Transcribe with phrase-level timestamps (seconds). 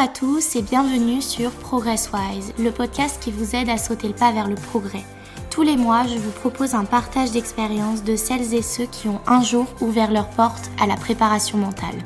[0.00, 4.32] à tous et bienvenue sur ProgressWise, le podcast qui vous aide à sauter le pas
[4.32, 5.04] vers le progrès.
[5.50, 9.20] Tous les mois, je vous propose un partage d'expériences de celles et ceux qui ont
[9.26, 11.98] un jour ouvert leurs portes à la préparation mentale.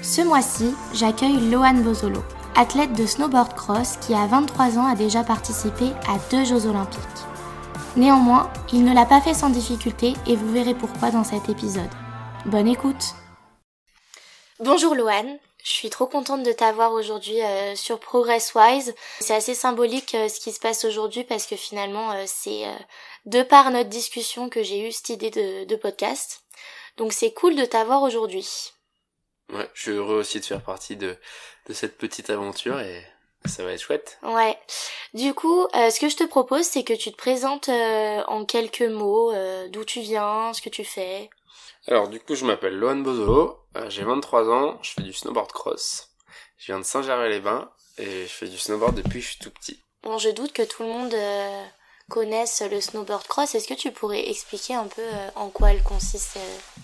[0.00, 2.22] Ce mois-ci, j'accueille Lohan Bozolo,
[2.54, 7.02] athlète de snowboard cross qui à 23 ans a déjà participé à deux Jeux olympiques.
[7.96, 11.90] Néanmoins, il ne l'a pas fait sans difficulté et vous verrez pourquoi dans cet épisode.
[12.46, 13.16] Bonne écoute
[14.60, 18.94] Bonjour Lohan, je suis trop contente de t'avoir aujourd'hui euh, sur ProgressWise.
[19.20, 22.64] C'est assez symbolique euh, ce qui se passe aujourd'hui parce que finalement euh, c'est
[23.26, 26.42] de par notre discussion que j'ai eu cette idée de, podcast.
[26.96, 28.72] Donc c'est cool de t'avoir aujourd'hui.
[29.52, 31.16] Ouais, je suis heureux aussi de faire partie de,
[31.66, 33.02] de cette petite aventure et
[33.46, 34.18] ça va être chouette.
[34.22, 34.58] Ouais.
[35.14, 39.32] Du coup, ce que je te propose, c'est que tu te présentes en quelques mots
[39.68, 41.30] d'où tu viens, ce que tu fais.
[41.88, 45.50] Alors du coup, je m'appelle Lohan Bozolo, euh, j'ai 23 ans, je fais du snowboard
[45.52, 46.10] cross.
[46.58, 49.82] Je viens de Saint-Gervais-les-Bains et je fais du snowboard depuis que je suis tout petit.
[50.02, 51.64] Bon, je doute que tout le monde euh,
[52.10, 53.54] connaisse le snowboard cross.
[53.54, 56.38] Est-ce que tu pourrais expliquer un peu euh, en quoi elle consiste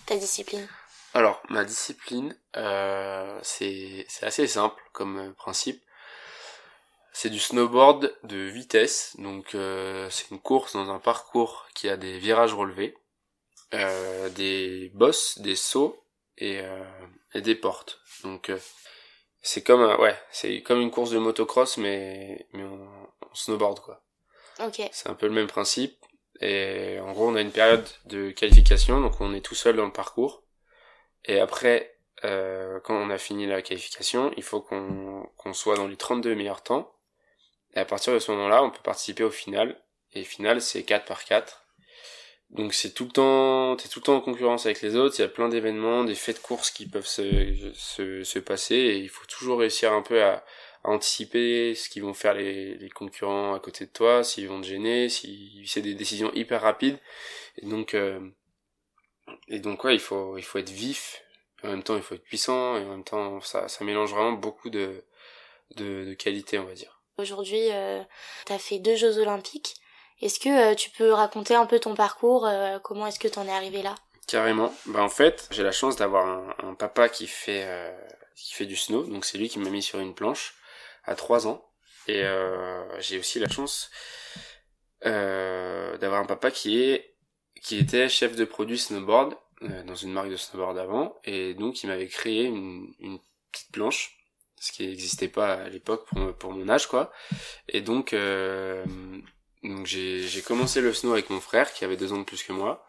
[0.06, 0.66] ta discipline?
[1.12, 2.34] Alors, ma discipline,
[3.42, 5.84] c'est assez simple comme principe.
[7.12, 9.54] C'est du snowboard de vitesse, donc
[10.10, 12.96] c'est une course dans un parcours qui a des virages relevés
[13.74, 16.02] euh, des bosses, des sauts
[16.38, 16.84] et, euh,
[17.34, 18.00] et des portes.
[18.22, 18.58] Donc euh,
[19.42, 22.88] c'est comme ouais, c'est comme une course de motocross mais mais on,
[23.34, 24.02] snowboard quoi.
[24.60, 24.80] Ok.
[24.92, 26.04] C'est un peu le même principe
[26.40, 29.86] et en gros on a une période de qualification donc on est tout seul dans
[29.86, 30.42] le parcours
[31.24, 35.86] et après euh, quand on a fini la qualification il faut qu'on qu'on soit dans
[35.86, 36.92] les 32 meilleurs temps
[37.74, 39.80] et à partir de ce moment-là on peut participer au final
[40.12, 41.63] et final c'est 4 par 4
[42.50, 45.16] donc c'est tout le temps, t'es tout le temps en concurrence avec les autres.
[45.18, 48.76] Il y a plein d'événements, des faits de course qui peuvent se, se, se passer
[48.76, 50.44] et il faut toujours réussir un peu à,
[50.84, 54.60] à anticiper ce qu'ils vont faire les, les concurrents à côté de toi, s'ils vont
[54.60, 56.98] te gêner, si c'est des décisions hyper rapides.
[57.58, 58.20] Et donc, euh,
[59.48, 61.22] et donc ouais, il faut, il faut être vif.
[61.62, 64.32] En même temps, il faut être puissant et en même temps, ça, ça mélange vraiment
[64.32, 65.02] beaucoup de,
[65.76, 67.00] de, de qualités, on va dire.
[67.16, 68.02] Aujourd'hui, euh,
[68.44, 69.74] t'as fait deux Jeux Olympiques.
[70.20, 73.38] Est-ce que euh, tu peux raconter un peu ton parcours euh, Comment est-ce que tu
[73.38, 73.94] en es arrivé là?
[74.26, 74.72] Carrément.
[74.86, 76.26] Bah en fait, j'ai la chance d'avoir
[76.64, 77.92] un, papa qui fait euh,
[78.36, 80.54] qui fait du snow, donc c'est lui qui m'a mis sur une planche
[81.04, 81.64] à 3 ans.
[82.06, 82.22] Et
[82.98, 83.90] j'ai aussi la chance
[85.02, 87.16] d'avoir un papa qui est
[87.62, 91.86] qui était chef de produit snowboard dans une marque de snowboard avant, et donc il
[91.86, 93.18] m'avait créé une, une
[93.50, 94.18] petite planche
[94.64, 97.12] ce qui n'existait pas à l'époque pour, pour mon âge quoi
[97.68, 98.84] et donc euh,
[99.70, 102.52] donc j'ai commencé le snow avec mon frère qui avait deux ans de plus que
[102.52, 102.86] moi.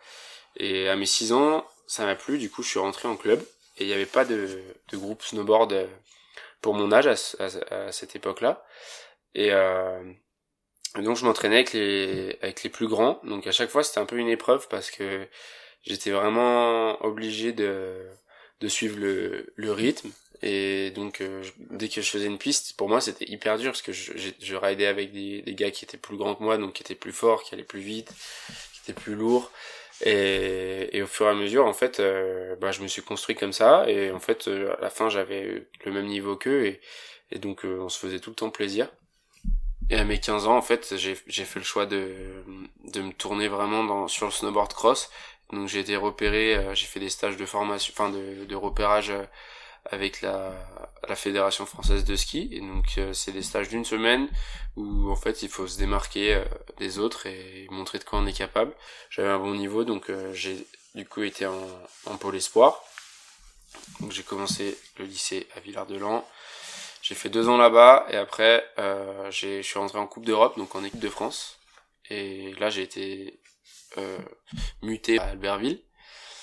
[0.57, 3.41] Et à mes six ans, ça m'a plu, du coup je suis rentré en club.
[3.77, 5.87] Et il n'y avait pas de, de groupe snowboard euh,
[6.61, 8.65] pour mon âge à, cette époque-là.
[9.33, 10.01] Et euh,
[10.95, 13.19] donc je m'entraînais avec les, avec les plus grands.
[13.23, 15.27] Donc à chaque fois c'était un peu une épreuve parce que
[15.83, 18.09] j'étais vraiment obligé de,
[18.61, 20.11] de suivre le, le rythme
[20.45, 23.81] et donc euh, dès que je faisais une piste, pour moi c'était hyper dur parce
[23.81, 26.93] que je, je, avec des, gars qui étaient plus grands que moi, donc qui étaient
[26.93, 28.13] plus forts, qui allaient plus vite,
[28.73, 29.51] qui étaient plus lourds.
[30.05, 33.53] Et, au fur et à mesure, en fait, euh, bah, je me suis construit comme
[33.53, 33.89] ça.
[33.89, 36.77] Et en fait, euh, à la fin, j'avais le même niveau qu'eux.
[37.31, 38.89] Et, donc, on se faisait tout le temps plaisir.
[39.89, 42.11] Et à mes 15 ans, en fait, j'ai fait le choix de,
[42.83, 45.09] de me tourner vraiment dans, sur le snowboard cross.
[45.53, 49.13] Donc j'ai été repéré, j'ai fait des stages de formation, enfin de repérage
[49.85, 50.53] avec la,
[51.07, 52.49] la fédération française de ski.
[52.51, 54.27] Et donc euh, c'est des stages d'une semaine
[54.75, 56.45] où en fait il faut se démarquer euh,
[56.77, 58.73] des autres et montrer de quoi on est capable.
[59.09, 60.65] J'avais un bon niveau donc euh, j'ai
[60.95, 61.67] du coup été en,
[62.05, 62.83] en pôle espoir.
[63.99, 66.25] Donc j'ai commencé le lycée à Villard-de-Lans
[67.01, 68.65] j'ai fait deux ans là-bas et après
[69.29, 71.59] j'ai je suis rentré en coupe d'Europe donc en équipe de France.
[72.09, 73.39] Et là j'ai été
[74.81, 75.83] muté à Albertville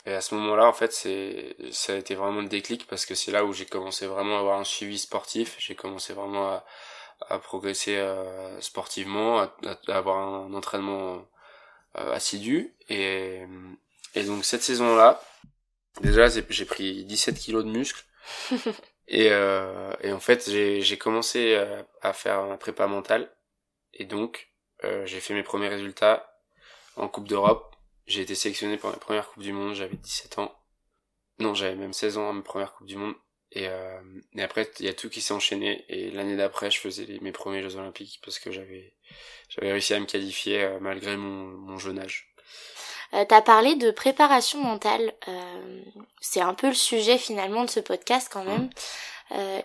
[0.05, 3.15] et à ce moment-là, en fait, c'est, ça a été vraiment le déclic parce que
[3.15, 5.55] c'est là où j'ai commencé vraiment à avoir un suivi sportif.
[5.59, 6.65] J'ai commencé vraiment à,
[7.29, 9.55] à progresser euh, sportivement, à,
[9.89, 11.25] à, avoir un entraînement
[11.99, 12.75] euh, assidu.
[12.89, 13.43] Et,
[14.17, 15.23] et donc cette saison-là,
[16.01, 18.05] déjà j'ai pris 17 kilos de muscles.
[19.09, 23.31] et, euh, et en fait, j'ai commencé euh, à faire un prépa mental.
[23.95, 24.49] Et donc,
[24.85, 26.41] euh, j'ai fait mes premiers résultats
[26.97, 27.77] en Coupe d'Europe
[28.07, 30.53] j'ai été sélectionné pour ma première Coupe du Monde, j'avais 17 ans.
[31.39, 33.15] Non, j'avais même 16 ans à ma première Coupe du Monde.
[33.55, 34.01] Et, euh,
[34.35, 35.85] et après, il y a tout qui s'est enchaîné.
[35.89, 38.95] Et l'année d'après, je faisais mes premiers Jeux Olympiques parce que j'avais
[39.49, 42.33] j'avais réussi à me qualifier euh, malgré mon, mon jeune âge.
[43.15, 45.13] Euh, T'as parlé de préparation mentale.
[45.29, 45.83] Euh,
[46.21, 48.65] c'est un peu le sujet finalement de ce podcast quand même.
[48.65, 48.69] Euh,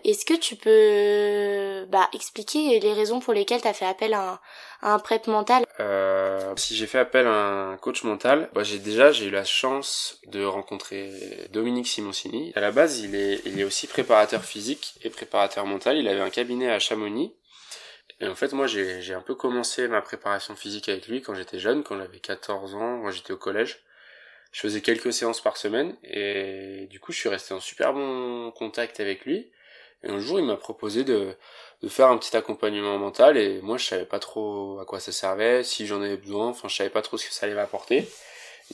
[0.04, 4.32] Est-ce que tu peux bah, expliquer les raisons pour lesquelles tu as fait appel à
[4.32, 4.40] un,
[4.82, 5.64] à un prep mental?
[5.80, 9.44] Euh, Si j'ai fait appel à un coach mental, bah, j'ai déjà j'ai eu la
[9.44, 11.10] chance de rencontrer
[11.52, 12.52] Dominique Simoncini.
[12.56, 15.96] À la base, il est, il est aussi préparateur physique et préparateur mental.
[15.96, 17.34] Il avait un cabinet à Chamonix.
[18.20, 21.58] Et en fait, moi, j'ai un peu commencé ma préparation physique avec lui quand j'étais
[21.58, 23.84] jeune, quand j'avais 14 ans, quand j'étais au collège
[24.50, 28.50] je faisais quelques séances par semaine et du coup je suis resté en super bon
[28.52, 29.50] contact avec lui
[30.02, 31.36] et un jour il m'a proposé de,
[31.82, 35.12] de faire un petit accompagnement mental et moi je savais pas trop à quoi ça
[35.12, 38.08] servait, si j'en avais besoin, enfin je savais pas trop ce que ça allait m'apporter.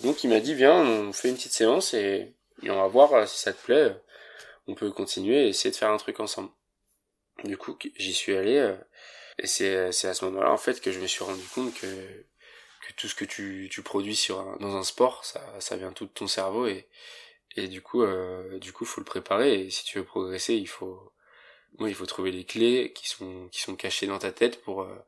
[0.02, 3.26] Donc il m'a dit viens on fait une petite séance et, on va voir euh,
[3.26, 3.94] si ça te plaît,
[4.66, 6.50] on peut continuer et essayer de faire un truc ensemble.
[7.44, 8.76] Du coup j'y suis allé euh,
[9.38, 11.86] et c'est à ce moment-là en fait que je me suis rendu compte que
[12.86, 16.04] que tout ce que tu, tu produis sur dans un sport, ça, ça vient tout
[16.04, 16.86] de ton cerveau et,
[17.56, 19.60] et du coup, euh, du coup, faut le préparer.
[19.60, 21.12] Et si tu veux progresser, il faut,
[21.78, 24.82] moi, il faut trouver les clés qui sont, qui sont cachées dans ta tête pour
[24.82, 25.04] euh,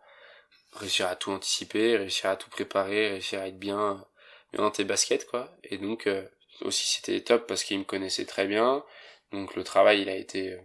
[0.75, 4.05] réussir à tout anticiper, réussir à tout préparer, réussir à être bien,
[4.53, 5.57] bien dans tes baskets, quoi.
[5.65, 6.27] Et donc, euh,
[6.63, 8.85] aussi, c'était top parce qu'il me connaissait très bien.
[9.33, 10.61] Donc, le travail, il a été euh,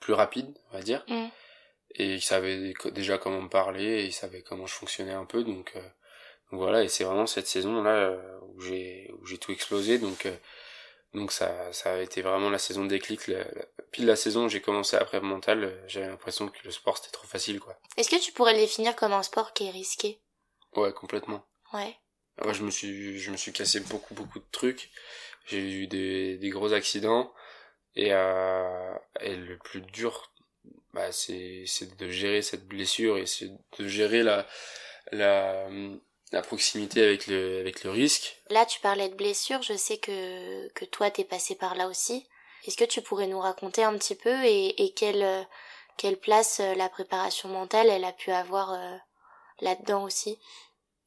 [0.00, 1.04] plus rapide, on va dire.
[1.08, 1.26] Mm.
[1.98, 5.74] Et il savait déjà comment me parler, il savait comment je fonctionnais un peu, donc
[6.50, 9.98] donc voilà, et c'est vraiment cette saison-là euh, où j'ai où j'ai tout explosé.
[9.98, 10.36] Donc euh,
[11.14, 13.26] donc ça ça a été vraiment la saison déclic.
[13.28, 13.44] La,
[13.90, 17.12] pile la saison où j'ai commencé après mental, euh, j'avais l'impression que le sport c'était
[17.12, 17.78] trop facile quoi.
[17.96, 20.20] Est-ce que tu pourrais le définir comme un sport qui est risqué?
[20.74, 21.44] Ouais, complètement.
[21.72, 21.96] Ouais.
[22.44, 24.90] Moi, je me suis je me suis cassé beaucoup beaucoup de trucs.
[25.46, 27.32] J'ai eu des des gros accidents
[27.94, 30.32] et euh, et le plus dur
[30.92, 34.46] bah c'est c'est de gérer cette blessure et c'est de gérer la
[35.12, 35.68] la
[36.32, 38.36] la proximité avec le, avec le risque.
[38.50, 42.26] Là, tu parlais de blessures, je sais que, que toi, t'es passé par là aussi.
[42.66, 45.46] Est-ce que tu pourrais nous raconter un petit peu et, et quelle,
[45.96, 48.96] quelle place euh, la préparation mentale, elle a pu avoir euh,
[49.60, 50.38] là-dedans aussi?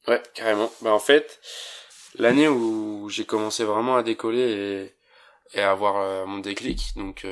[0.07, 0.71] Ouais, carrément.
[0.81, 1.39] Bah, en fait,
[2.15, 4.93] l'année où j'ai commencé vraiment à décoller
[5.51, 7.25] et, et à avoir euh, mon déclic, donc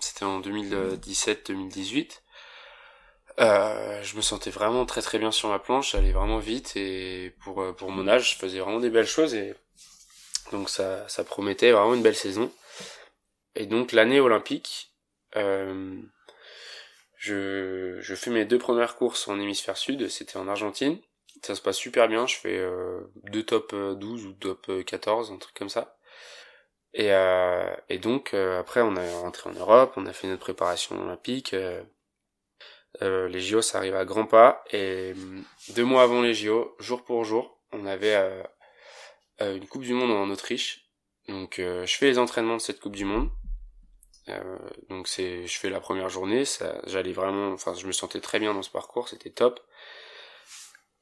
[0.00, 2.20] c'était en 2017-2018,
[3.38, 7.34] euh, je me sentais vraiment très très bien sur ma planche, j'allais vraiment vite et
[7.42, 9.54] pour euh, pour mon âge, je faisais vraiment des belles choses et
[10.52, 12.50] donc ça ça promettait vraiment une belle saison.
[13.54, 14.92] Et donc l'année olympique,
[15.36, 16.00] euh,
[17.18, 20.98] je je fais mes deux premières courses en hémisphère sud, c'était en Argentine.
[21.42, 25.38] Ça se passe super bien, je fais euh, deux top 12 ou top 14, un
[25.38, 25.98] truc comme ça.
[26.94, 31.00] Et, euh, et donc après on est rentré en Europe, on a fait notre préparation
[31.02, 31.54] olympique.
[33.02, 34.64] Euh, les JO, ça arrive à grands pas.
[34.70, 35.40] Et euh,
[35.70, 38.14] deux mois avant les JO, jour pour jour, on avait
[39.40, 40.88] euh, une Coupe du Monde en Autriche.
[41.28, 43.30] Donc je fais les entraînements de cette Coupe du Monde.
[44.88, 46.44] donc c'est, je fais la première journée.
[46.44, 49.60] Ça, j'allais vraiment, enfin, je me sentais très bien dans ce parcours, c'était top.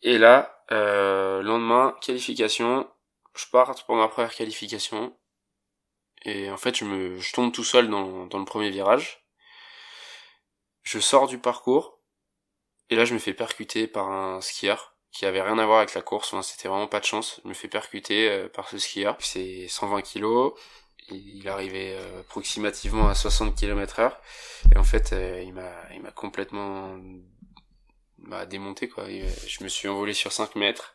[0.03, 2.89] Et là, lendemain, qualification.
[3.37, 5.15] Je pars pour ma première qualification.
[6.25, 9.24] Et en fait, je tombe tout seul dans le premier virage
[10.85, 11.99] je sors du parcours,
[12.91, 15.95] et là je me fais percuter par un skieur qui avait rien à voir avec
[15.95, 17.41] la course, c'était vraiment pas de chance.
[17.45, 19.17] Je me fais percuter euh, par ce skieur.
[19.21, 20.55] C'est 120 kilos,
[21.09, 24.21] il arrivait euh, approximativement à 60 km heure,
[24.75, 26.99] et en fait euh, il m'a il m'a complètement
[28.19, 29.07] bah, démonté quoi.
[29.09, 30.95] je me suis envolé sur 5 mètres,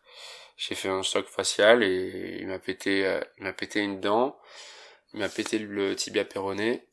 [0.58, 4.38] j'ai fait un choc facial et il m'a pété il m'a pété une dent,
[5.13, 6.88] il m'a pété le tibia péroné,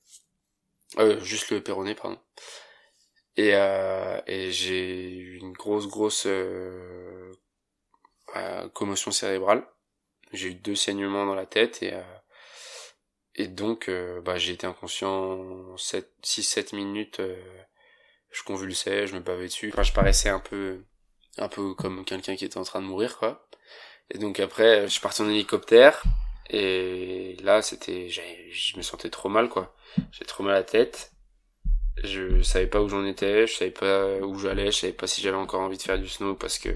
[0.98, 2.18] euh, juste le péroné pardon.
[3.36, 7.32] Et, euh, et j'ai eu une grosse, grosse euh,
[8.36, 9.66] euh, commotion cérébrale.
[10.32, 12.02] J'ai eu deux saignements dans la tête et, euh,
[13.34, 17.20] et donc euh, bah, j'ai été inconscient 6-7 minutes.
[18.30, 19.70] je convulsais, je me bavais dessus.
[19.72, 20.84] Enfin, je paraissais un peu,
[21.38, 23.46] un peu comme quelqu'un qui était en train de mourir, quoi.
[24.10, 26.02] Et donc après, je suis parti en hélicoptère.
[26.48, 29.74] Et là, c'était, je me sentais trop mal, quoi.
[30.12, 31.15] J'ai trop mal à la tête
[32.04, 35.20] je savais pas où j'en étais, je savais pas où j'allais, je savais pas si
[35.22, 36.70] j'avais encore envie de faire du snow parce que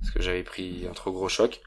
[0.00, 1.60] parce que j'avais pris un trop gros choc.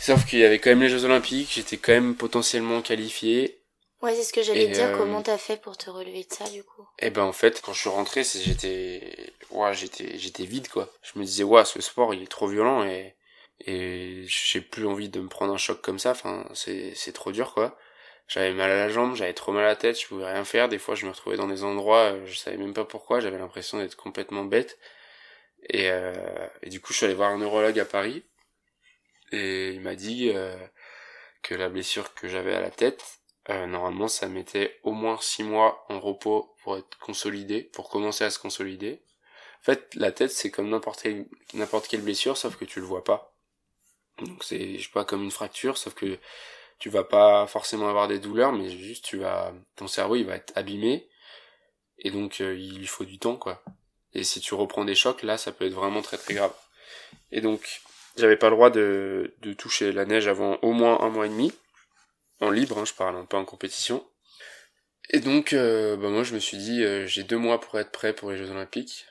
[0.00, 3.60] Sauf qu'il y avait quand même les Jeux Olympiques, j'étais quand même potentiellement qualifié.
[4.02, 4.86] Ouais, c'est ce que j'allais dire.
[4.86, 6.86] Euh, comment t'as fait pour te relever de ça, du coup?
[7.00, 10.90] Eh ben, en fait, quand je suis rentré, j'étais, ouais, j'étais, j'étais vide, quoi.
[11.02, 13.14] Je me disais, ouais, ce sport, il est trop violent et
[13.66, 16.12] et j'ai plus envie de me prendre un choc comme ça.
[16.12, 17.76] Enfin, c'est c'est trop dur, quoi
[18.30, 20.68] j'avais mal à la jambe, j'avais trop mal à la tête, je pouvais rien faire.
[20.68, 23.38] Des fois, je me retrouvais dans des endroits, euh, je savais même pas pourquoi, j'avais
[23.38, 24.78] l'impression d'être complètement bête.
[25.68, 26.14] Et, euh,
[26.66, 28.22] du coup, je suis allé voir un neurologue à Paris.
[29.32, 30.56] Et il m'a dit euh,
[31.42, 33.04] que la blessure que j'avais à la tête,
[33.48, 38.24] euh, normalement ça mettait au moins six mois en repos pour être consolidé, pour commencer
[38.24, 39.02] à se consolider.
[39.60, 42.86] En fait, la tête c'est comme n'importe quelle, n'importe quelle blessure, sauf que tu le
[42.86, 43.34] vois pas.
[44.18, 46.18] Donc c'est, je sais pas, comme une fracture, sauf que
[46.80, 50.36] tu vas pas forcément avoir des douleurs, mais juste tu vas, ton cerveau il va
[50.36, 51.08] être abîmé,
[51.98, 53.62] et donc euh, il faut du temps quoi.
[54.14, 56.54] Et si tu reprends des chocs, là ça peut être vraiment très très grave.
[57.32, 57.82] Et donc
[58.16, 61.28] j'avais pas le droit de, de toucher la neige avant au moins un mois et
[61.28, 61.52] demi,
[62.40, 64.04] en libre, hein, je parle, hein, pas en compétition.
[65.10, 67.92] Et donc euh, bah moi je me suis dit euh, j'ai deux mois pour être
[67.92, 69.06] prêt pour les Jeux Olympiques.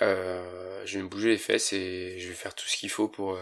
[0.00, 3.38] je vais me bouger les fesses et je vais faire tout ce qu'il faut pour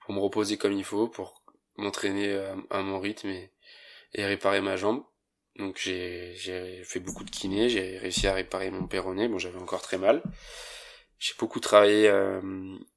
[0.00, 1.41] pour me reposer comme il faut, pour
[1.76, 2.34] m'entraîner
[2.70, 3.50] à, mon rythme et,
[4.14, 5.04] et réparer ma jambe.
[5.56, 9.58] Donc j'ai j'ai fait beaucoup de kiné, j'ai réussi à réparer mon péroné, bon j'avais
[9.60, 10.22] encore très mal.
[11.18, 12.40] J'ai beaucoup travaillé euh,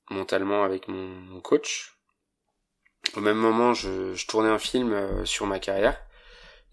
[0.10, 1.98] mentalement avec mon, mon, coach.
[3.16, 6.02] Au même moment, je, je tournais un film euh, sur ma carrière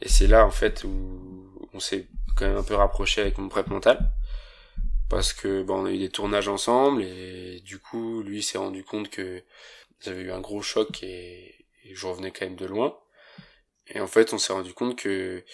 [0.01, 3.49] et c'est là en fait où on s'est quand même un peu rapproché avec mon
[3.49, 4.11] prep mental
[5.09, 8.83] parce que bon on a eu des tournages ensemble et du coup lui s'est rendu
[8.85, 9.43] compte que
[10.01, 12.99] j'avais eu un gros choc et je revenais quand même de loin.
[13.89, 15.45] Et en fait, on s'est rendu compte que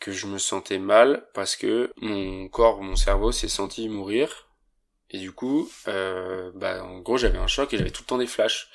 [0.00, 4.48] que je me sentais mal parce que mon corps, mon cerveau s'est senti mourir.
[5.10, 8.18] Et du coup, euh, bah, en gros, j'avais un choc et j'avais tout le temps
[8.18, 8.68] des flashs.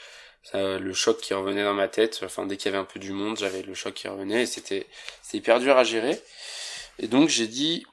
[0.53, 3.13] Le choc qui revenait dans ma tête, enfin, dès qu'il y avait un peu du
[3.13, 4.87] monde, j'avais le choc qui revenait et c'était,
[5.31, 6.19] hyper dur à gérer.
[6.99, 7.85] Et donc, j'ai dit,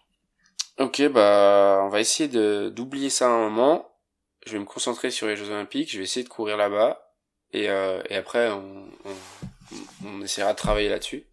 [0.78, 2.28] ok, bah, on va essayer
[2.70, 3.94] d'oublier ça un moment.
[4.46, 7.09] Je vais me concentrer sur les Jeux Olympiques, je vais essayer de courir là-bas
[7.52, 9.76] et, euh, et après on, on,
[10.06, 11.24] on, essaiera de travailler là-dessus.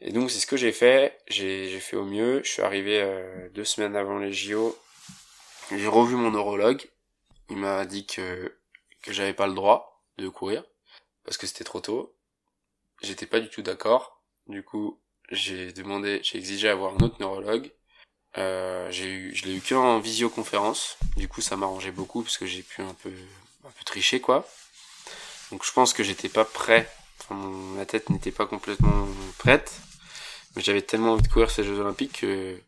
[0.00, 3.48] Et donc c'est ce que j'ai fait, j'ai fait au mieux, je suis arrivé euh,
[3.50, 4.78] deux semaines avant les JO,
[5.70, 6.88] j'ai revu mon neurologue,
[7.50, 8.56] il m'a dit que,
[9.02, 10.64] que j'avais pas le droit de courir,
[11.24, 12.14] parce que c'était trop tôt,
[13.02, 17.70] j'étais pas du tout d'accord, du coup j'ai demandé, j'ai exigé avoir un autre neurologue,
[18.38, 22.46] euh, j'ai eu, je l'ai eu qu'en visioconférence, du coup ça m'arrangeait beaucoup parce que
[22.46, 23.12] j'ai pu un peu,
[23.64, 24.48] un peu tricher quoi.
[25.50, 26.88] Donc je pense que j'étais pas prêt.
[27.20, 27.34] Enfin,
[27.76, 29.06] ma tête n'était pas complètement
[29.38, 29.80] prête.
[30.54, 32.60] Mais j'avais tellement envie de courir ces Jeux Olympiques que,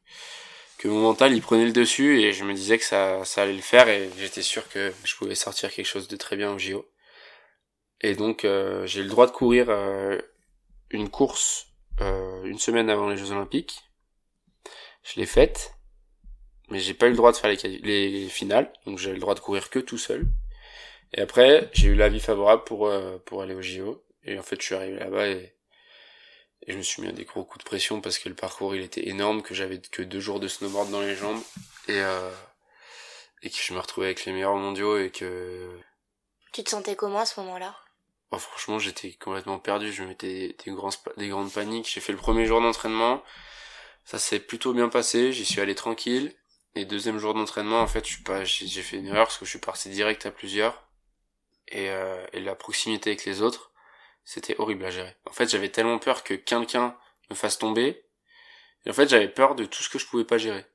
[0.85, 3.62] mon mental il prenait le dessus et je me disais que ça, ça allait le
[3.62, 6.85] faire et j'étais sûr que je pouvais sortir quelque chose de très bien au JO.
[8.01, 10.21] Et donc euh, j'ai le droit de courir euh,
[10.91, 11.69] une course
[12.01, 13.81] euh, une semaine avant les Jeux Olympiques.
[15.05, 15.75] Je l'ai faite,
[16.69, 19.35] mais j'ai pas eu le droit de faire les, les finales, donc j'ai le droit
[19.35, 20.27] de courir que tout seul.
[21.14, 24.02] Et après, j'ai eu l'avis favorable pour, euh, pour aller au JO.
[24.25, 25.54] Et en fait, je suis arrivé là-bas et,
[26.66, 28.75] et je me suis mis à des gros coups de pression parce que le parcours,
[28.75, 31.42] il était énorme, que j'avais que deux jours de snowboard dans les jambes.
[31.88, 32.31] Et, euh,
[33.42, 35.69] et que je me retrouvais avec les meilleurs mondiaux et que...
[36.52, 37.75] Tu te sentais comment à ce moment-là?
[38.31, 39.92] Oh, Franchement, j'étais complètement perdu.
[39.92, 41.90] Je mettais des, grands, des grandes paniques.
[41.92, 43.23] J'ai fait le premier jour d'entraînement.
[44.04, 45.33] Ça s'est plutôt bien passé.
[45.33, 46.35] J'y suis allé tranquille.
[46.75, 49.45] Et deuxième jour d'entraînement, en fait, je suis pas, j'ai fait une erreur parce que
[49.45, 50.83] je suis parti direct à plusieurs
[51.69, 53.73] et, euh, et la proximité avec les autres,
[54.25, 55.16] c'était horrible à gérer.
[55.26, 56.97] En fait, j'avais tellement peur que quelqu'un
[57.31, 58.04] me fasse tomber,
[58.85, 60.66] et en fait, j'avais peur de tout ce que je pouvais pas gérer.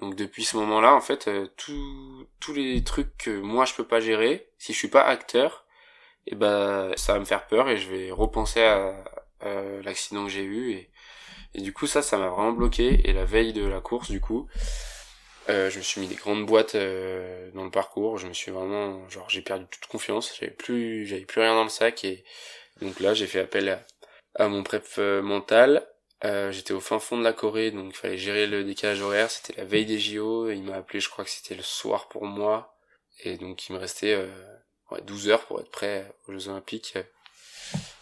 [0.00, 4.00] Donc depuis ce moment-là, en fait, euh, tous les trucs que moi je peux pas
[4.00, 5.66] gérer, si je suis pas acteur,
[6.26, 9.04] et eh ben ça va me faire peur et je vais repenser à,
[9.40, 10.90] à l'accident que j'ai eu et,
[11.52, 13.08] et du coup ça, ça m'a vraiment bloqué.
[13.08, 14.48] Et la veille de la course, du coup,
[15.48, 18.18] euh, je me suis mis des grandes boîtes euh, dans le parcours.
[18.18, 20.34] Je me suis vraiment, genre, j'ai perdu toute confiance.
[20.38, 22.24] J'avais plus, j'avais plus rien dans le sac et
[22.80, 23.84] donc là, j'ai fait appel
[24.36, 25.86] à, mon prep euh, mental.
[26.50, 29.30] J'étais au fin fond de la Corée, donc il fallait gérer le décalage horaire.
[29.30, 30.50] C'était la veille des JO.
[30.50, 32.78] Il m'a appelé, je crois que c'était le soir pour moi.
[33.24, 34.16] Et donc il me restait
[34.90, 36.94] ouais, 12 heures pour être prêt aux Jeux Olympiques.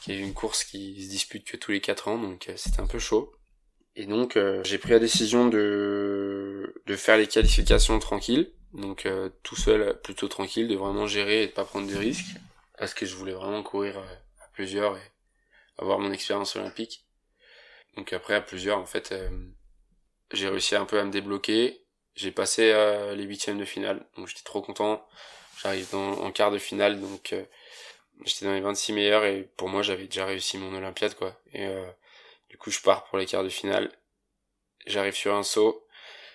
[0.06, 2.80] Il y a une course qui se dispute que tous les 4 ans, donc c'était
[2.80, 3.32] un peu chaud.
[3.94, 6.41] Et donc euh, j'ai pris la décision de
[6.87, 11.47] de faire les qualifications tranquilles, donc euh, tout seul, plutôt tranquille, de vraiment gérer et
[11.47, 12.37] de pas prendre de risques,
[12.78, 15.12] parce que je voulais vraiment courir euh, à plusieurs et
[15.78, 17.04] avoir mon expérience olympique.
[17.97, 19.14] Donc après à plusieurs, en fait,
[20.33, 21.85] j'ai réussi un peu à me débloquer.
[22.14, 22.73] J'ai passé
[23.14, 25.07] les huitièmes de finale, donc j'étais trop content.
[25.62, 27.35] J'arrive en quart de finale, donc
[28.25, 31.38] j'étais dans les 26 meilleurs et pour moi j'avais déjà réussi mon Olympiade quoi.
[31.52, 31.69] Et
[32.52, 33.90] du coup, je pars pour les quarts de finale.
[34.87, 35.82] J'arrive sur un saut.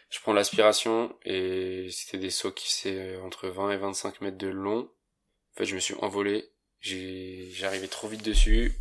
[0.09, 4.47] Je prends l'aspiration et c'était des sauts qui c'est entre 20 et 25 mètres de
[4.47, 4.89] long.
[5.53, 6.49] En fait, je me suis envolé.
[6.79, 8.73] J'ai, j'arrivais trop vite dessus.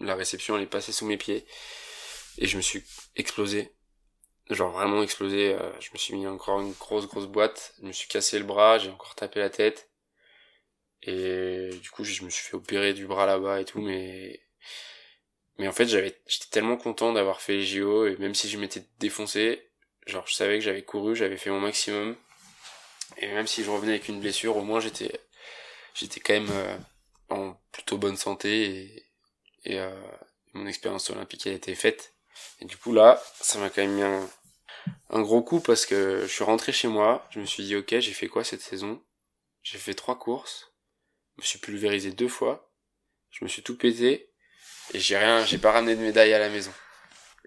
[0.00, 1.46] La réception, elle est passée sous mes pieds.
[2.38, 2.82] Et je me suis
[3.14, 3.72] explosé.
[4.50, 5.54] Genre vraiment explosé.
[5.54, 7.74] Euh, je me suis mis encore une grosse, grosse boîte.
[7.80, 8.78] Je me suis cassé le bras.
[8.78, 9.90] J'ai encore tapé la tête.
[11.02, 14.40] Et du coup, je me suis fait opérer du bras là-bas et tout, mais
[15.58, 18.58] Mais en fait, j'avais, j'étais tellement content d'avoir fait les JO et même si je
[18.58, 19.70] m'étais défoncé,
[20.06, 22.16] genre je savais que j'avais couru, j'avais fait mon maximum.
[23.18, 25.20] Et même si je revenais avec une blessure, au moins j'étais,
[25.94, 26.76] j'étais quand même euh,
[27.30, 29.06] en plutôt bonne santé
[29.64, 29.94] et, euh,
[30.52, 32.14] mon expérience olympique a été faite.
[32.60, 34.28] Et du coup là, ça m'a quand même mis un,
[35.10, 37.98] un gros coup parce que je suis rentré chez moi, je me suis dit ok,
[37.98, 39.02] j'ai fait quoi cette saison?
[39.62, 40.72] J'ai fait trois courses,
[41.36, 42.70] je me suis pulvérisé deux fois,
[43.30, 44.30] je me suis tout pété
[44.92, 46.72] et j'ai rien, j'ai pas ramené de médaille à la maison.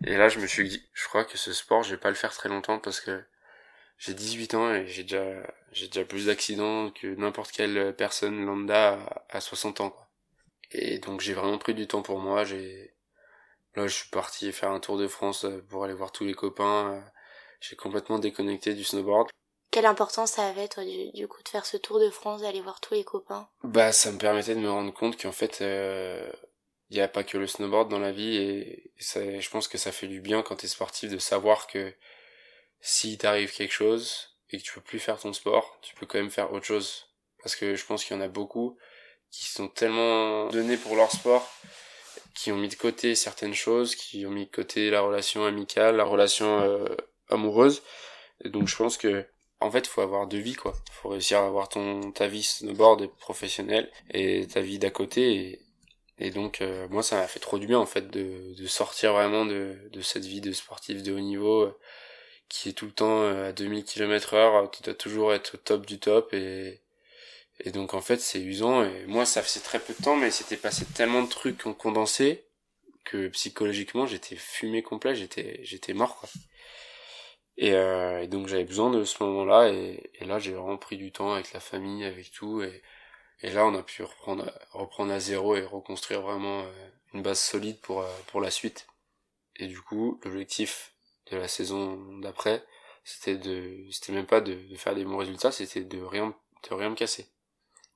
[0.06, 2.16] Et là, je me suis dit, je crois que ce sport, je vais pas le
[2.16, 3.24] faire très longtemps parce que
[3.98, 5.26] j'ai 18 ans et j'ai déjà,
[5.72, 9.00] j'ai déjà plus d'accidents que n'importe quelle personne lambda
[9.30, 10.08] à 60 ans, quoi.
[10.72, 12.44] Et donc, j'ai vraiment pris du temps pour moi.
[12.44, 12.94] J'ai,
[13.76, 17.04] là, je suis parti faire un tour de France pour aller voir tous les copains.
[17.62, 19.30] J'ai complètement déconnecté du snowboard.
[19.72, 22.80] Quelle importance ça avait, toi, du, coup, de faire ce tour de France, d'aller voir
[22.80, 23.48] tous les copains?
[23.64, 26.32] Bah, ça me permettait de me rendre compte qu'en fait, euh,
[26.90, 29.78] il n'y a pas que le snowboard dans la vie et, ça, je pense que
[29.78, 31.94] ça fait du bien quand t'es sportif de savoir que
[32.80, 36.18] si t'arrive quelque chose et que tu peux plus faire ton sport, tu peux quand
[36.18, 37.08] même faire autre chose.
[37.44, 38.78] Parce que je pense qu'il y en a beaucoup
[39.32, 41.52] qui sont tellement donnés pour leur sport,
[42.34, 45.98] qui ont mis de côté certaines choses, qui ont mis de côté la relation amicale,
[45.98, 46.96] la relation euh,
[47.30, 47.84] amoureuse.
[48.44, 49.26] Et donc je pense que
[49.60, 50.74] en fait, faut avoir deux vies quoi.
[50.92, 55.67] Faut réussir à avoir ton ta vie snowboard professionnelle et ta vie d'à côté et,
[56.20, 59.14] et donc euh, moi ça m'a fait trop du bien en fait de, de sortir
[59.14, 61.78] vraiment de, de cette vie de sportif de haut niveau euh,
[62.50, 65.58] qui est tout le temps euh, à 2000 km heure, tu dois toujours être au
[65.58, 66.34] top du top.
[66.34, 66.82] Et,
[67.62, 68.84] et donc en fait c'est usant.
[68.84, 71.74] Et moi ça faisait très peu de temps mais c'était passé tellement de trucs en
[71.74, 72.46] condensé
[73.06, 76.30] que psychologiquement j'étais fumé complet, j'étais j'étais mort quoi.
[77.58, 79.70] Et, euh, et donc j'avais besoin de ce moment-là.
[79.72, 82.62] Et, et là j'ai vraiment pris du temps avec la famille, avec tout.
[82.62, 82.82] Et
[83.42, 87.40] et là, on a pu reprendre, reprendre à zéro et reconstruire vraiment euh, une base
[87.40, 88.88] solide pour, euh, pour la suite.
[89.56, 90.94] Et du coup, l'objectif
[91.32, 92.64] de la saison d'après,
[93.04, 96.36] c'était de, c'était même pas de, de, faire des bons résultats, c'était de rien,
[96.70, 97.28] de rien me casser.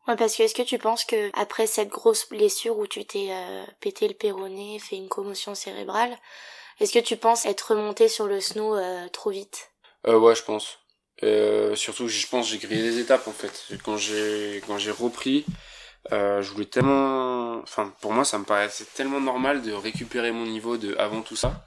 [0.08, 3.30] Ouais, parce que est-ce que tu penses que après cette grosse blessure où tu t'es
[3.32, 6.18] euh, pété le péroné, fait une commotion cérébrale,
[6.80, 8.76] est-ce que tu penses être remonté sur le snow
[9.10, 9.72] trop vite?
[10.08, 10.80] Euh, Ouais, je pense.
[11.24, 13.68] Euh, surtout, je pense j'ai grillé des étapes en fait.
[13.84, 15.46] Quand j'ai quand j'ai repris,
[16.12, 20.46] euh, je voulais tellement, enfin pour moi ça me paraissait tellement normal de récupérer mon
[20.46, 21.66] niveau de avant tout ça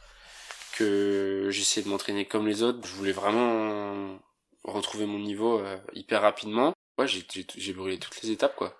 [0.76, 2.80] que j'essayais de m'entraîner comme les autres.
[2.86, 4.18] Je voulais vraiment
[4.64, 6.74] retrouver mon niveau euh, hyper rapidement.
[6.98, 7.24] Ouais, j'ai
[7.56, 8.76] j'ai brûlé toutes les étapes quoi.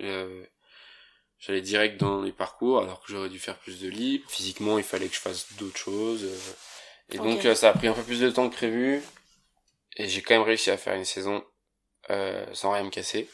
[0.00, 0.44] Euh,
[1.38, 4.24] J'allais direct dans les parcours alors que j'aurais dû faire plus de libre.
[4.28, 6.26] Physiquement, il fallait que je fasse d'autres choses.
[7.12, 9.02] Et donc ça a pris un peu plus de temps que prévu.
[9.96, 11.44] Et j'ai quand même réussi à faire une saison
[12.10, 13.28] euh, sans rien me casser.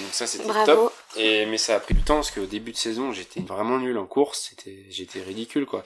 [0.00, 0.92] Donc ça c'était top.
[1.16, 3.98] Et mais ça a pris du temps parce qu'au début de saison j'étais vraiment nul
[3.98, 5.84] en course, c'était j'étais ridicule quoi.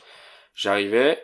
[0.54, 1.22] J'arrivais,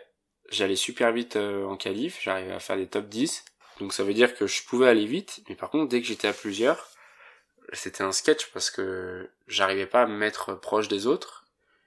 [0.49, 3.45] j'allais super vite euh, en qualif, j'arrivais à faire des top 10.
[3.79, 6.27] Donc ça veut dire que je pouvais aller vite, mais par contre dès que j'étais
[6.27, 6.89] à plusieurs,
[7.73, 11.45] c'était un sketch parce que j'arrivais pas à me mettre proche des autres.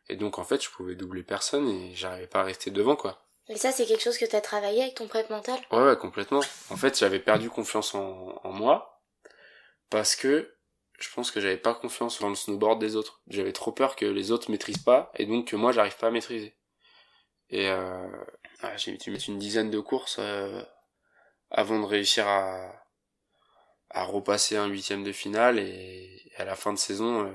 [0.09, 3.25] Et donc en fait je pouvais doubler personne et j'arrivais pas à rester devant quoi.
[3.49, 5.59] Et ça, c'est quelque chose que tu as travaillé avec ton prep mental?
[5.71, 6.41] Ouais, ouais, complètement.
[6.71, 9.03] En fait, j'avais perdu confiance en, en moi
[9.91, 10.55] parce que
[10.99, 13.21] je pense que j'avais pas confiance dans le snowboard des autres.
[13.27, 16.11] J'avais trop peur que les autres maîtrisent pas et donc que moi, j'arrive pas à
[16.11, 16.57] maîtriser.
[17.51, 18.09] Et euh,
[18.77, 20.63] j'ai dû mettre une dizaine de courses euh,
[21.51, 22.73] avant de réussir à,
[23.91, 27.33] à repasser un huitième de finale et, à la fin de saison, euh,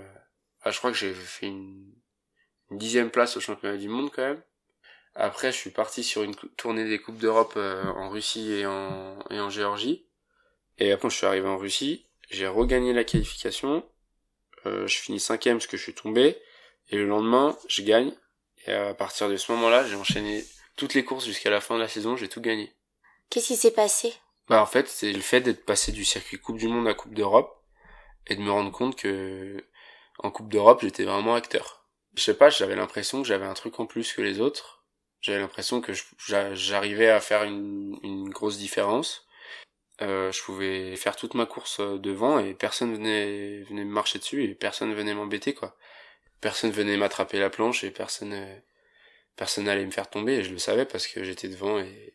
[0.61, 1.93] ah, je crois que j'ai fait une
[2.71, 4.41] dixième place au championnat du monde quand même.
[5.19, 9.17] Après, je suis parti sur une tournée des Coupes d'Europe euh, en Russie et en,
[9.31, 10.05] et en Géorgie.
[10.77, 12.05] Et après, je suis arrivé en Russie.
[12.29, 13.83] J'ai regagné la qualification.
[14.67, 16.37] Euh, je finis cinquième parce que je suis tombé.
[16.89, 18.13] Et le lendemain, je gagne.
[18.67, 21.79] Et à partir de ce moment-là, j'ai enchaîné toutes les courses jusqu'à la fin de
[21.79, 22.15] la saison.
[22.15, 22.71] J'ai tout gagné.
[23.31, 24.13] Qu'est-ce qui s'est passé?
[24.47, 27.15] Bah en fait, c'est le fait d'être passé du circuit Coupe du Monde à Coupe
[27.15, 27.63] d'Europe
[28.27, 29.65] et de me rendre compte que
[30.19, 31.87] en Coupe d'Europe, j'étais vraiment acteur.
[32.13, 34.76] Je sais pas, j'avais l'impression que j'avais un truc en plus que les autres
[35.21, 35.93] j'avais l'impression que
[36.53, 39.27] j'arrivais à faire une, une grosse différence.
[40.01, 44.19] Euh, je pouvais faire toute ma course euh, devant et personne venait venait me marcher
[44.19, 45.75] dessus et personne venait m'embêter quoi.
[46.39, 48.59] Personne venait m'attraper la planche et personne euh,
[49.35, 52.13] personne n'allait me faire tomber et je le savais parce que j'étais devant et,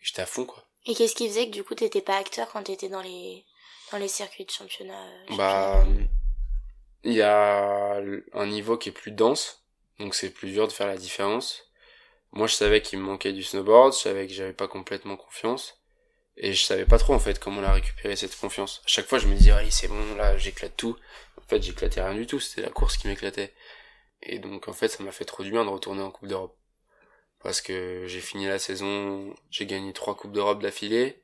[0.00, 0.66] j'étais à fond quoi.
[0.86, 3.44] Et qu'est-ce qui faisait que du coup t'étais pas acteur quand t'étais dans les
[3.92, 5.86] dans les circuits de championnat, euh, Bah
[7.04, 8.02] il y a
[8.32, 9.64] un niveau qui est plus dense
[10.00, 11.67] donc c'est plus dur de faire la différence
[12.32, 15.80] moi je savais qu'il me manquait du snowboard, je savais que j'avais pas complètement confiance
[16.36, 18.82] et je savais pas trop en fait comment la récupérer cette confiance.
[18.84, 20.96] À chaque fois je me disais allez c'est bon là j'éclate tout.
[21.38, 23.54] En fait j'éclatais rien du tout, c'était la course qui m'éclatait.
[24.22, 26.56] Et donc en fait ça m'a fait trop du bien de retourner en Coupe d'Europe.
[27.42, 31.22] Parce que j'ai fini la saison, j'ai gagné trois Coupes d'Europe d'affilée.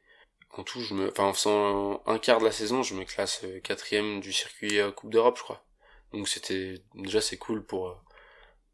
[0.57, 3.43] En tout, je me, enfin en faisant un quart de la saison, je me classe
[3.45, 5.65] euh, quatrième du circuit euh, Coupe d'Europe, je crois.
[6.13, 7.95] Donc c'était déjà c'est cool pour euh,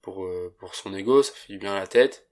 [0.02, 2.26] pour pour son ego, ça fait du bien à la tête.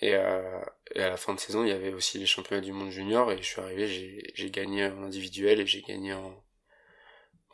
[0.00, 0.60] Et, euh,
[0.94, 3.32] et à la fin de saison, il y avait aussi les championnats du monde junior
[3.32, 3.88] et je suis arrivé,
[4.34, 6.44] j'ai gagné en individuel et j'ai gagné en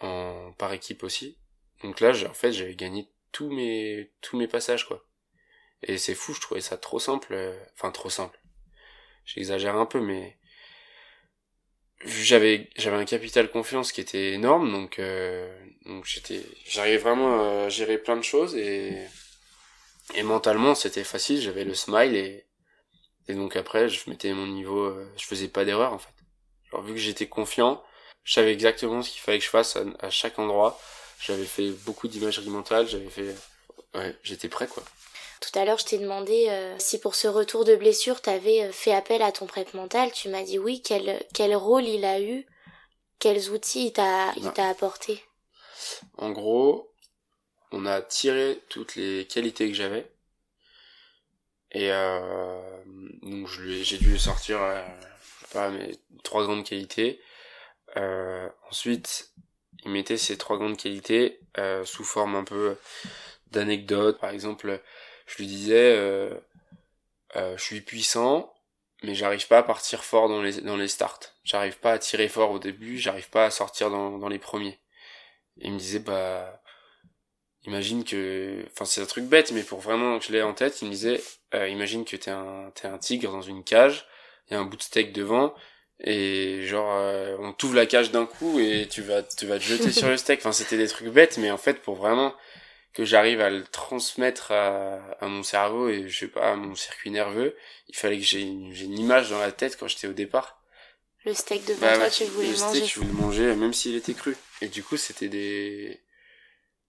[0.00, 1.38] en par équipe aussi.
[1.82, 5.06] Donc là, en fait, j'avais gagné tous mes tous mes passages quoi.
[5.82, 7.36] Et c'est fou, je trouvais ça trop simple,
[7.74, 8.38] enfin trop simple.
[9.26, 10.38] J'exagère un peu, mais
[12.04, 15.48] j'avais j'avais un capital confiance qui était énorme donc euh,
[15.86, 18.92] donc j'étais j'arrivais vraiment à gérer plein de choses et
[20.14, 22.46] et mentalement c'était facile j'avais le smile et
[23.28, 26.12] et donc après je mettais mon niveau euh, je faisais pas d'erreur en fait.
[26.70, 27.82] Genre vu que j'étais confiant
[28.22, 30.78] je savais exactement ce qu'il fallait que je fasse à, à chaque endroit.
[31.20, 33.34] J'avais fait beaucoup d'imagerie mentale j'avais fait
[33.94, 34.82] ouais j'étais prêt quoi.
[35.40, 38.64] Tout à l'heure, je t'ai demandé euh, si pour ce retour de blessure, tu avais
[38.64, 40.10] euh, fait appel à ton prêtre mental.
[40.10, 40.80] Tu m'as dit oui.
[40.80, 42.46] Quel, quel rôle il a eu?
[43.18, 45.22] Quels outils il t'a, il t'a apporté?
[46.16, 46.93] En gros,
[47.74, 50.10] on a tiré toutes les qualités que j'avais.
[51.72, 52.82] Et euh,
[53.22, 54.80] donc j'ai dû sortir euh,
[55.52, 57.20] pas, mes trois grandes qualités.
[57.96, 59.32] Euh, ensuite,
[59.84, 62.76] il mettait ces trois grandes qualités euh, sous forme un peu
[63.50, 64.20] d'anecdotes.
[64.20, 64.80] Par exemple,
[65.26, 66.38] je lui disais euh,
[67.34, 68.54] je suis puissant
[69.02, 72.28] mais j'arrive pas à partir fort dans les dans les starts j'arrive pas à tirer
[72.28, 74.78] fort au début j'arrive pas à sortir dans dans les premiers
[75.58, 76.62] et il me disait bah
[77.66, 80.82] imagine que enfin c'est un truc bête mais pour vraiment que je l'ai en tête
[80.82, 81.20] il me disait
[81.54, 84.06] euh, imagine que t'es un t'es un tigre dans une cage
[84.48, 85.54] il y a un bout de steak devant
[86.00, 89.64] et genre euh, on t'ouvre la cage d'un coup et tu vas tu vas te
[89.64, 90.40] jeter sur le steak.
[90.40, 92.34] Enfin c'était des trucs bêtes mais en fait pour vraiment
[92.92, 96.74] que j'arrive à le transmettre à, à, mon cerveau et je sais pas à mon
[96.74, 97.56] circuit nerveux
[97.88, 100.60] il fallait que j'ai une, une, image dans la tête quand j'étais au départ.
[101.24, 102.78] Le steak de bah, toi tu voulais le manger.
[102.78, 104.36] steak je voulais le manger même s'il était cru.
[104.60, 106.00] Et du coup c'était des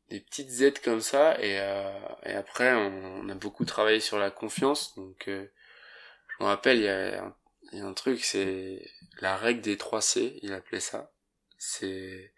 [0.09, 1.91] des petites aides comme ça et, euh,
[2.23, 5.47] et après on, on, a beaucoup travaillé sur la confiance donc euh,
[6.27, 7.35] je me rappelle il y a, un,
[7.71, 8.85] y a un truc c'est
[9.19, 11.11] la règle des 3 C il appelait ça
[11.57, 12.33] c'est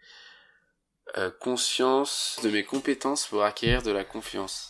[1.16, 4.68] euh, conscience de mes compétences pour acquérir de la confiance.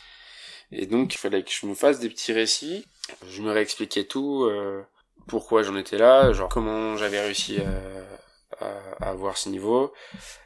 [0.71, 2.87] Et donc il fallait que je me fasse des petits récits.
[3.27, 4.85] Je me réexpliquais tout, euh,
[5.27, 9.93] pourquoi j'en étais là, genre comment j'avais réussi à, à, à, avoir ce niveau.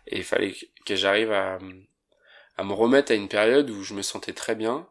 [0.06, 0.54] Et il fallait
[0.86, 1.58] que j'arrive à,
[2.56, 4.88] à me remettre à une période où je me sentais très bien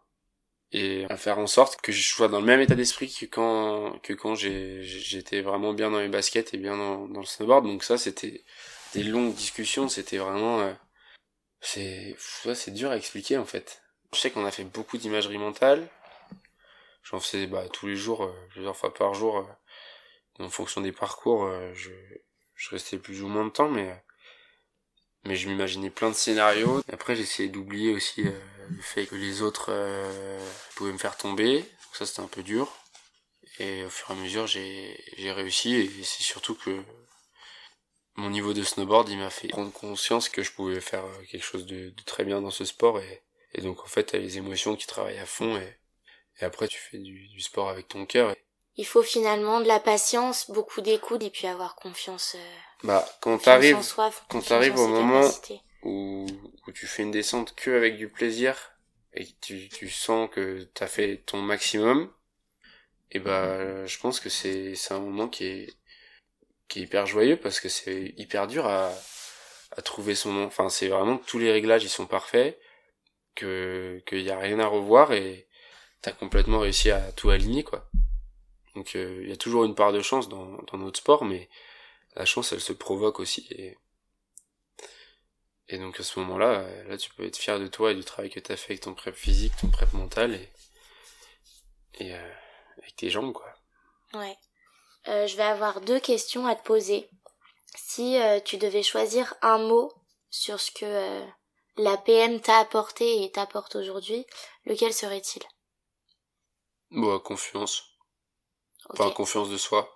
[0.72, 4.00] et à faire en sorte que je sois dans le même état d'esprit que quand
[4.04, 7.66] que quand j'étais vraiment bien dans mes baskets et bien dans, dans le snowboard.
[7.66, 8.44] Donc ça c'était
[8.94, 10.74] des longues discussions, c'était vraiment euh,
[11.60, 13.82] c'est c'est dur à expliquer en fait.
[14.14, 15.88] Je sais qu'on a fait beaucoup d'imagerie mentale.
[17.04, 19.38] J'en faisais bah, tous les jours, euh, plusieurs fois par jour.
[19.38, 21.92] Euh, en fonction des parcours, euh, je,
[22.56, 24.04] je restais plus ou moins de temps, mais
[25.26, 26.82] mais je m'imaginais plein de scénarios.
[26.92, 29.72] Après, j'essayais d'oublier aussi le fait que les autres
[30.76, 31.66] pouvaient me faire tomber.
[31.94, 32.72] Ça, c'était un peu dur.
[33.60, 35.76] Et au fur et à mesure, j'ai j'ai réussi.
[35.76, 36.84] Et c'est surtout que
[38.16, 41.44] mon niveau de snowboard, il m'a fait prendre conscience que je pouvais faire euh, quelque
[41.44, 43.24] chose de, de très bien dans ce sport et,
[43.62, 45.78] donc en fait t'as les émotions qui travaillent à fond et,
[46.40, 48.34] et après tu fais du, du sport avec ton cœur.
[48.76, 52.36] Il faut finalement de la patience, beaucoup d'écoute et puis avoir confiance.
[52.36, 53.78] Euh, bah quand t'arrives,
[54.30, 55.30] quand t'arrives au moment
[55.84, 56.26] où,
[56.68, 58.72] où tu fais une descente que avec du plaisir
[59.14, 62.12] et que tu, tu sens que t'as fait ton maximum,
[63.12, 65.74] et bah je pense que c'est c'est un moment qui est
[66.68, 68.92] qui est hyper joyeux parce que c'est hyper dur à,
[69.76, 70.46] à trouver son nom.
[70.46, 72.58] Enfin, c'est vraiment que tous les réglages ils sont parfaits,
[73.36, 75.48] que qu'il y a rien à revoir et
[76.02, 77.90] t'as complètement réussi à tout aligner quoi.
[78.76, 81.50] Donc il euh, y a toujours une part de chance dans, dans notre sport, mais
[82.16, 83.78] la chance elle se provoque aussi et
[85.68, 88.30] et donc à ce moment-là, là tu peux être fier de toi et du travail
[88.30, 90.50] que t'as fait avec ton prep physique, ton prep mental et
[91.94, 92.34] et euh,
[92.78, 93.54] avec tes jambes quoi.
[94.14, 94.38] Ouais.
[95.08, 97.10] Euh, je vais avoir deux questions à te poser.
[97.76, 99.92] Si euh, tu devais choisir un mot
[100.30, 101.26] sur ce que euh,
[101.78, 104.26] la PM t'a apporté et t'apporte aujourd'hui,
[104.66, 105.42] lequel serait-il?
[106.92, 107.84] Bon, confiance.
[108.90, 109.04] Okay.
[109.04, 109.90] Enfin, confiance de soi.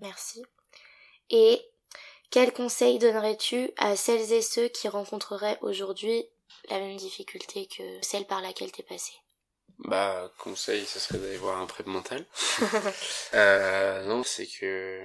[0.00, 0.42] Merci.
[1.30, 1.60] Et
[2.30, 6.24] quel conseil donnerais-tu à celles et ceux qui rencontreraient aujourd'hui
[6.68, 9.12] la même difficulté que celle par laquelle t'es passé?
[9.78, 12.26] Bah, conseil, ce serait d'aller voir un prep mental.
[13.34, 15.02] euh, non, c'est que,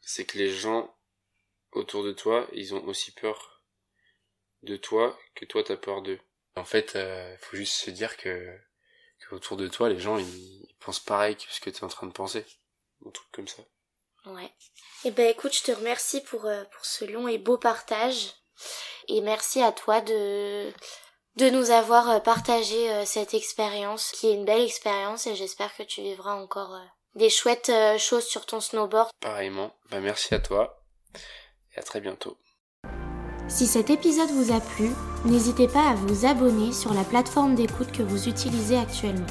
[0.00, 0.94] c'est que les gens
[1.72, 3.62] autour de toi, ils ont aussi peur
[4.62, 6.20] de toi que toi t'as peur d'eux.
[6.56, 8.56] En fait, euh, faut juste se dire que,
[9.18, 11.88] que autour de toi, les gens, ils, pensent pareil que ce que tu es en
[11.88, 12.44] train de penser.
[13.06, 13.62] Un truc comme ça.
[14.26, 14.50] Ouais.
[15.04, 18.32] Eh ben écoute, je te remercie pour, euh, pour ce long et beau partage.
[19.08, 20.70] Et merci à toi de,
[21.36, 25.76] de nous avoir euh, partagé euh, cette expérience, qui est une belle expérience et j'espère
[25.76, 26.80] que tu vivras encore
[27.14, 29.10] des chouettes choses sur ton snowboard.
[29.20, 29.72] Pareillement.
[29.90, 30.82] Bah merci à toi
[31.74, 32.36] et à très bientôt.
[33.46, 34.90] Si cet épisode vous a plu,
[35.26, 39.26] n'hésitez pas à vous abonner sur la plateforme d'écoute que vous utilisez actuellement.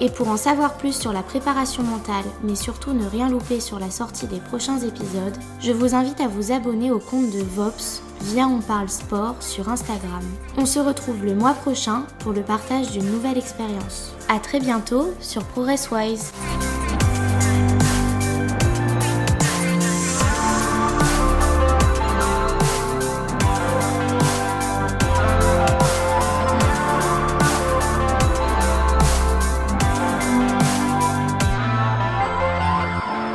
[0.00, 3.78] Et pour en savoir plus sur la préparation mentale, mais surtout ne rien louper sur
[3.78, 8.02] la sortie des prochains épisodes, je vous invite à vous abonner au compte de Vops
[8.22, 10.22] via On Parle Sport sur Instagram.
[10.58, 14.12] On se retrouve le mois prochain pour le partage d'une nouvelle expérience.
[14.28, 16.32] A très bientôt sur ProgressWise.